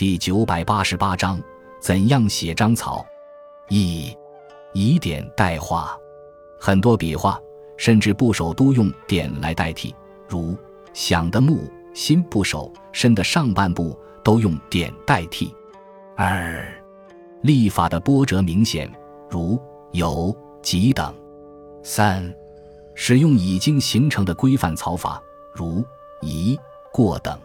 [0.00, 1.38] 第九百八十八章：
[1.78, 3.04] 怎样写章草？
[3.68, 4.16] 一，
[4.72, 5.94] 以点代画。
[6.58, 7.38] 很多笔画
[7.76, 9.94] 甚至部首都用点来代替，
[10.26, 10.56] 如
[10.94, 13.94] “想”的目、心部首、身的上半部
[14.24, 15.54] 都用点代替。
[16.16, 16.66] 二，
[17.42, 18.90] 立法的波折明显，
[19.28, 19.60] 如
[19.92, 21.14] “有”“几”等。
[21.82, 22.34] 三，
[22.94, 25.22] 使用已经形成的规范草法，
[25.52, 25.84] 如
[26.24, 26.58] “移
[26.90, 27.38] ”“过”等。